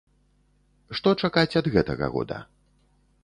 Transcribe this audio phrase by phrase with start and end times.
[0.99, 2.37] Што чакаць ад гэтага года?